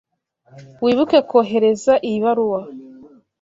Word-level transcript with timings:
Wibuke 0.83 1.19
kohereza 1.29 1.93
iyi 2.07 2.17
baruwa. 2.25 2.61